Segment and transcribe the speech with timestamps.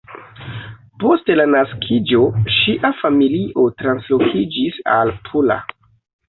[1.01, 2.21] Post la naskiĝo
[2.55, 5.61] ŝia familio translokiĝis al Pula.